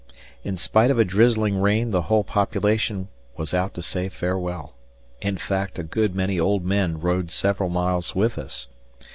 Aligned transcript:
In 0.43 0.57
spite 0.57 0.89
of 0.89 0.97
a 0.97 1.03
drizzling 1.05 1.61
rain 1.61 1.91
the 1.91 2.01
whole 2.01 2.23
population 2.23 3.07
was 3.37 3.53
out 3.53 3.75
to 3.75 3.83
say 3.83 4.09
farewell; 4.09 4.73
in 5.21 5.37
fact 5.37 5.77
a 5.77 5.83
good 5.83 6.15
many 6.15 6.39
old 6.39 6.65
men 6.65 6.99
rode 6.99 7.29
several 7.29 7.69
miles 7.69 8.15
with 8.15 8.39
us. 8.39 8.67